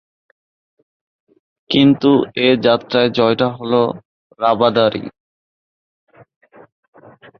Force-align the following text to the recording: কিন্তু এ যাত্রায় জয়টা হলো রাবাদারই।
কিন্তু 1.69 2.11
এ 2.39 2.49
যাত্রায় 2.65 3.09
জয়টা 3.17 3.47
হলো 3.57 3.81
রাবাদারই। 4.39 5.03